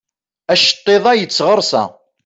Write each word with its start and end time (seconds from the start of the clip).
Aceṭṭiḍ-a 0.53 1.13
yettɣersa. 1.15 1.83